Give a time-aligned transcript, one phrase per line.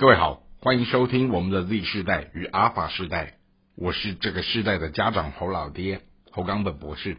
[0.00, 3.34] 各位好，欢迎收听我们的 Z 世代与阿法世代，
[3.76, 7.18] 我是这个世代的家长侯老爹侯冈本博士。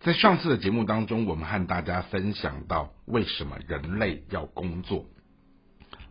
[0.00, 5.06] 在上次的节目当中，我们和大家分享到为什么人类要工作。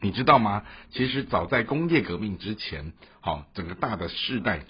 [0.00, 0.64] 你知道吗？
[0.90, 4.64] 其实早在工业革命之前，好，整个大的世代、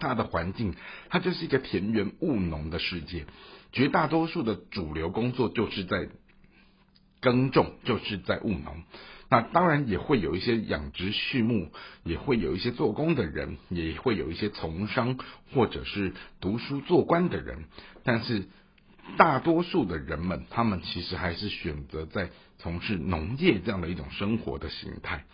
[0.00, 0.74] 大的环境，
[1.08, 3.24] 它就是一个田园务农的世界，
[3.72, 6.10] 绝大多数的主流工作就是在
[7.22, 8.82] 耕种，就是在务农。
[9.32, 11.70] 那当然也会有一些养殖畜牧，
[12.04, 15.18] 也会有一些做工的人，也会有一些从商
[15.54, 17.64] 或者是读书做官的人，
[18.04, 18.46] 但是
[19.16, 25.24] 大多数的人们，他们其实还是选择在从事农业这样的一种生活的形态。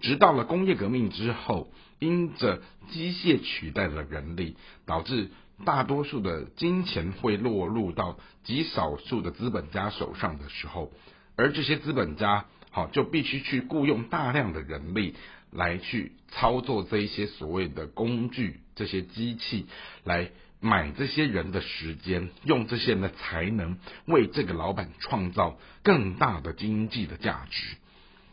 [0.00, 4.56] 直到了工业革命之后，因着机械取代了人力，
[4.86, 5.28] 导致
[5.66, 10.90] 大多数的金钱会落入到极少数的资本家手上的时候，
[11.36, 12.46] 而这些资本家。
[12.74, 15.14] 好，就必须去雇佣大量的人力
[15.50, 19.66] 来去操作这一些所谓的工具，这些机器
[20.04, 27.76] 来买这些人的时间，用这些人的才能为这个老板创造更大的经济的价值。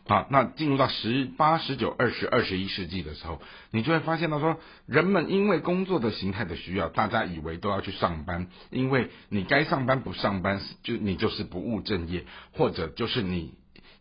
[0.08, 13.52] 好，那进入到十八、十九、二十、二十一世纪的时候，你就会发现到说，人们因为工作的形态的需要，大家以为都要去上班，因为你该上班不上班，就你就是不务正业，或者就是你。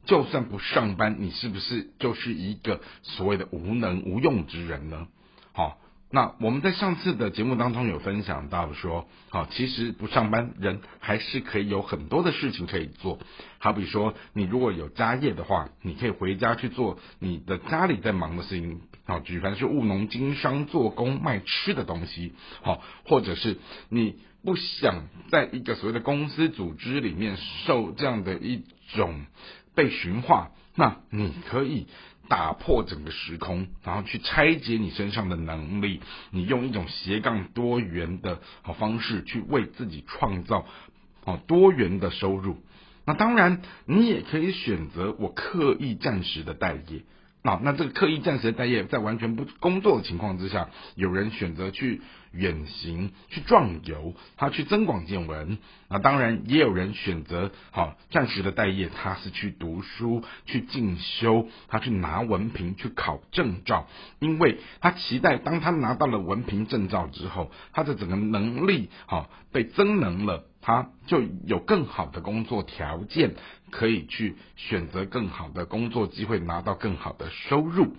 [0.05, 5.08] 就算不上班，你是不是就是一个所谓的无能无用之人呢？
[5.52, 5.78] 好，
[6.09, 13.19] 那我们在上次的节目当中有分享到说，好，其实不上班人还是可以有很多的事情可以做。
[13.59, 18.81] 好比说，你如果有家业的话，你可以回家去做你的家里在忙的事情。
[19.06, 23.58] 好，举凡是务农经商、做工卖吃的东西，好，或者是
[23.89, 28.63] 你不想在一个所谓的公司组织里面受这样的一
[28.95, 29.25] 种。
[29.75, 31.88] 被驯化，那你可以
[32.28, 40.66] 打破整个时空，然后去拆解你身上的能力，你用一种斜杠多元的好方式去为自己创造
[41.24, 42.57] 好多元的收入。
[43.06, 47.03] 那当然，你也可以选择我刻意暂时的待业。
[47.41, 52.01] 啊，那这个刻意暂时的待业，在完全不工作的情况之下，有人选择去
[52.33, 55.57] 远行、去壮游，他去增广见闻。
[55.88, 63.88] 那当然，也有人选择好暂时的待业，他是去读书、去进修，他去拿文凭、去考证照，
[64.19, 70.44] 因为他期待当他拿到了文凭证照之后，他的整个能力好被增能了。
[70.62, 73.36] 他就有更好的工作条件，
[73.72, 77.96] 可以去选择更好的工作机会，拿到更好的收入。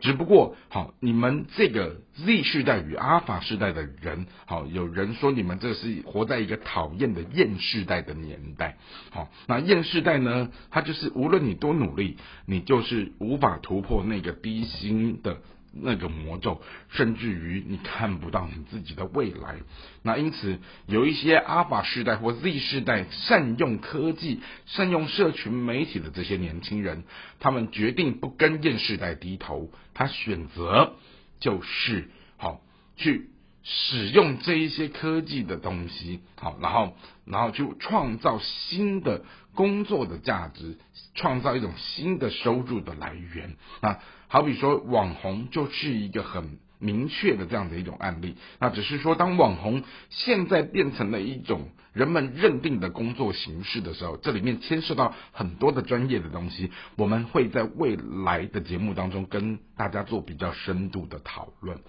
[0.00, 8.78] 只不过，好，你们这个 Z 世代与阿法世代的人，好，有人说你们这是活在一个讨厌的厌世代的年代。
[9.10, 10.48] 好，那厌世代呢？
[10.70, 15.42] 它就是无论你多努力，你就是无法突破那个低薪的。
[15.72, 16.60] 那个魔咒，
[16.90, 19.56] 甚至于你看不到你自己的未来。
[20.02, 27.04] 那因此，有一些阿法世代或 Z 世代善用科技、善用社群媒体的这些年轻人，
[27.38, 30.94] 他们决定不跟厌世代低头，他选择
[31.38, 32.60] 就是好
[32.96, 33.30] 去
[33.62, 39.22] 使用这一些科技的东西，好，然后然后去创造新的
[39.54, 40.78] 工作的价值，
[41.14, 43.98] 创造一种新的收入的来源啊。
[44.28, 48.36] 好比说，网红就是一个很明确的这样的一种案例。
[48.58, 56.70] 那只是说，当网红现在变成了一种人们认定的工作形式的时候，这里面牵涉到很多的专业的东西。
[56.96, 61.80] 我们会在未来的节目当中跟大家做比较深度的讨论。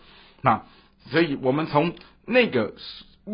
[0.42, 0.66] 那
[1.10, 1.96] 所以，我们从
[2.26, 2.76] 那个。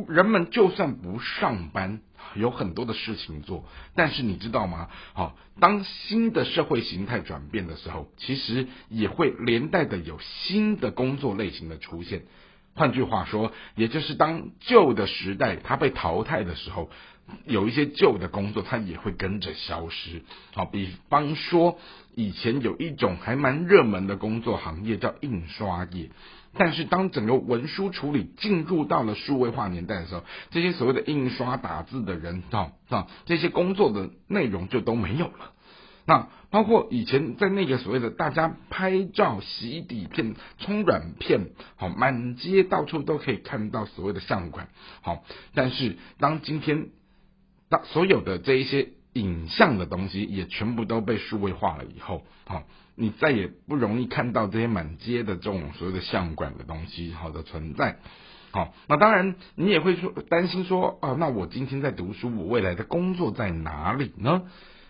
[0.10, 2.02] 人们就算不上班，
[2.36, 3.64] 有很多的事情做。
[3.96, 4.90] 但是你知道吗？
[5.14, 12.24] 好，当新的社会形态转变的时候，其实也会连带的有新的工作类型的出现。
[12.78, 16.90] 换句话说，也就是当旧的时代它被淘汰的时候，
[17.46, 20.22] 有一些旧的工作它也会跟着消失。
[20.54, 21.80] 好，比方说，
[22.16, 26.12] 以前有一种还蛮热门的工作行业叫印刷业。
[26.60, 35.52] 但是当整个文书处理进入到了数位化年代的时候，这些所谓的印刷打字的人，啊啊，这些工作的内容就都没有了。
[36.08, 44.70] 那包括以前在那个所谓的大家拍照、洗底片、冲软片，好，满街到处都可以看到所谓的相馆，
[45.02, 45.24] 好。
[45.54, 46.88] 但是当今天，
[47.70, 52.64] 当所有的这一些影像的东西也全部都被数位化了以后，好。
[53.00, 58.00] 你再也不容易看到这些满街的这种所谓的相馆的东西，好的存在。
[58.50, 64.44] 好，那当然你也会说担心说，啊，那我今天在读书，我未来的工作在哪里呢？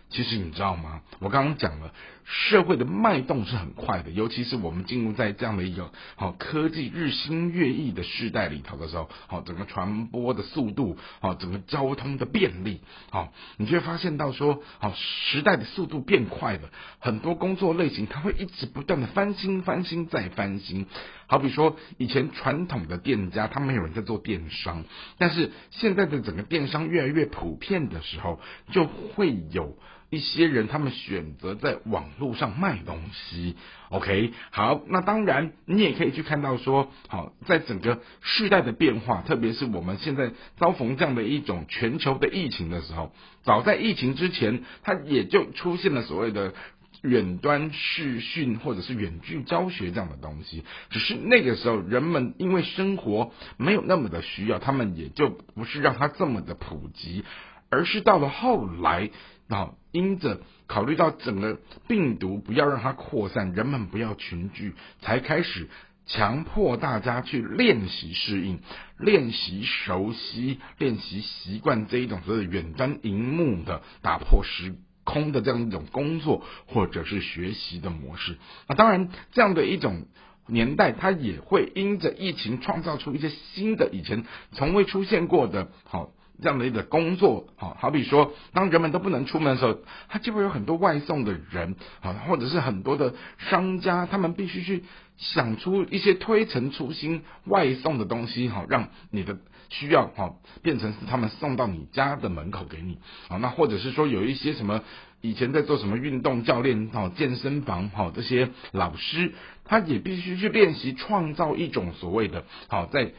[0.09, 1.01] 其实你知道吗？
[1.19, 1.94] 我刚刚讲了，
[2.29, 12.81] 社会的脉动是很快的，尤其是我们进入在这样的一个好科技日新月异的时代里头的时候，好整个传播的速度，好整个交通的便利，
[13.12, 16.69] 好，你就会发现到说，好时代的速度变快了，
[17.00, 20.85] 很多工作类型它会一直不断的翻新、翻新再翻新。
[21.27, 24.83] 好比说，以前传统的店家他没有人在做电商，
[25.18, 28.41] 但是现在的整个电商越来越普遍的时候，
[28.74, 29.77] 就会有。
[30.09, 33.57] 一些人他们选择在网络上卖东西
[33.89, 43.12] ，OK，好，那当然你也可以去看到说，好，在整个世代的变化，特别是我们现在遭逢这样的一种全球的疫情的时候，
[43.44, 46.53] 早在疫情之前，它也就出现了所谓的
[47.01, 57.25] 远端视讯或者是远距教学这样的东西，只是那个时候人们因为生活没有那么的需要，他们也就不是让它这么的普及，
[57.69, 59.10] 而是到了后来。
[59.48, 65.70] 那因着考虑到整个病毒不要让它扩散，人们不要群聚，才开始
[66.06, 68.60] 强迫大家去练习适应、
[68.98, 78.38] 练习熟悉、练习习惯这一种所谓远端荧幕的打破时空的这样一种工作或者是学习的模式。
[78.68, 80.08] 那当然，这样的一种
[80.46, 86.12] 年代，它也会因着疫情创造出一些新的、以前从未出现过的，好。
[86.42, 94.84] 这样的一个工作，好，好比说，当人们都不能出门的时候，他就会有很多外送的人，啊，或者是很多的商家，他们必须去
[95.18, 99.38] 想出一些推陈出新外送的东西，哈，让你的
[99.69, 103.00] 需要，哈，变成是他们送到你家的门口给你，
[103.30, 104.84] 啊，那或者是说有一些什么
[105.22, 109.34] 以前在做什么运动教练，哈，健身房，哈，这些老师，
[109.66, 113.13] 他也必须去练习创造一种所谓的，好在。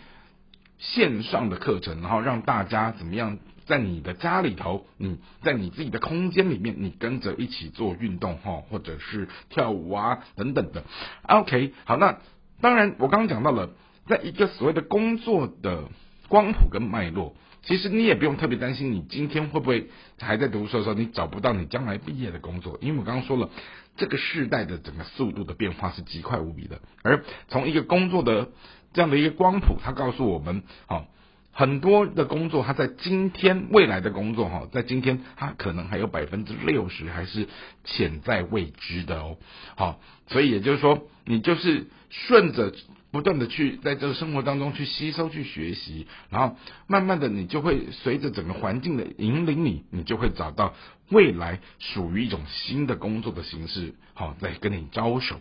[0.79, 10.85] 线上的课程，然后让大家怎么样，在你的家里头，你在你自己的空间里面，你跟着一起做运动哈，或者是跳舞啊等等的。
[11.23, 12.19] OK，好，那
[12.61, 13.71] 当然我刚刚讲到了，
[14.07, 15.85] 在一个所谓的工作的
[16.29, 17.35] 光谱跟脉络，
[17.69, 19.87] 其实你也不用特别担心，你今天会不会
[20.19, 23.49] 还在读书的时候，你找不到你将来毕业的工作，因为我刚刚说了，
[23.97, 28.49] 这个世代的整个速度的变化是极快无比的，而从一个工作的。
[28.95, 31.05] 这样的一个光谱，它告诉我们，哈，
[31.53, 37.49] 很多的工作，它在今天未来的工作，哈，在今天它可能还有百分之六十还是
[37.85, 39.37] 潜在未知的哦，
[39.77, 42.73] 好，所以也就是说，你就是顺着
[43.11, 46.57] 不断的去在这个生活当中去吸收、去学习，然后
[46.87, 50.75] 慢慢的，你就会随着整个环境的引领你，你就会找到
[51.11, 55.41] 未来属于一种新的工作的形式，好，在跟你招手。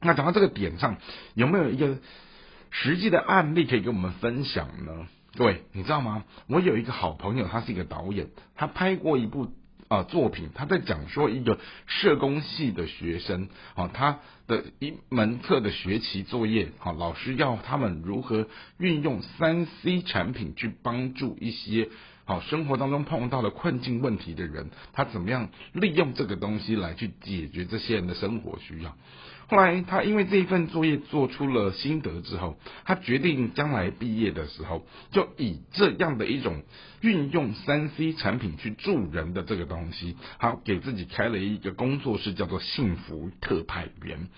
[0.00, 0.96] 那讲到这个点上，
[1.34, 1.98] 有没有一个？
[2.72, 5.08] 实际的案例可以跟我们分享呢？
[5.36, 6.22] 各位，你知道吗？
[6.46, 9.52] 我有一个好朋友，他是一个导演，他拍过一部
[9.90, 18.46] 啊作品，他在讲说一个社工系的学生啊，他的一门课的学期作业，啊，老师要他们如何
[18.78, 21.88] 运用三 C 产品去帮助一些
[22.30, 28.96] 好生活当中碰到了困境问题的人，他怎么样利用这个东西来去解决这些人的生活需要。
[29.48, 36.62] 后来，他因为这一份作业做出了心得之后，他决定将来毕业的时候，就以这样的一种
[37.00, 44.28] 运用三 C 产品去助人的这个东西，好给自己开了一个工作室，叫做幸福特派员。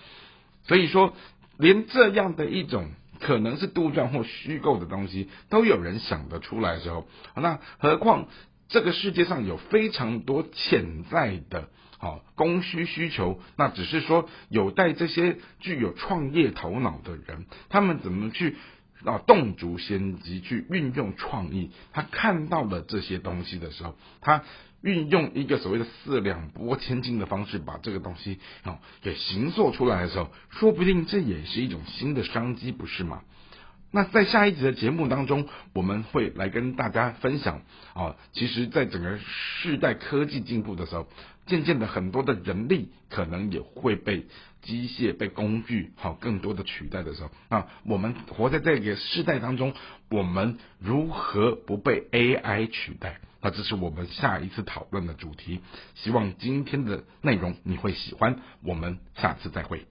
[0.66, 1.12] 所以说，
[1.58, 2.88] 连这样的一种
[3.22, 8.26] 可能是杜撰或虚构的东西，都有人想得出来的时候，那何况
[8.68, 11.68] 这个世界上有非常多潜在的。
[11.98, 18.56] 好，供需需求，那只是说有待这些具有创业头脑的人，他们怎么去
[19.04, 21.70] 啊动足先机去运用创意？
[21.92, 24.42] 他看到了这些东西的时候，他
[24.82, 33.22] 运用一个所谓的四两拨千斤的方式，把这个东西啊给行做出来的时候，说不定这也是一种新的商机，不是吗？
[33.94, 37.60] 那在下一集的节目当中，我们会来跟大家分享
[37.92, 41.06] 啊，其实，在整个世代科技进步的时候，
[41.44, 44.24] 渐渐的很多的人力可能也会被
[44.62, 49.74] 机械、被工具好更多的取代的时候，那我们活在这个世代当中，
[50.08, 53.20] 我们如何不被 AI 取代？
[53.42, 55.60] 那这是我们下一次讨论的主题。
[55.94, 59.86] 希望今天的内容你会喜欢，我们下次再会。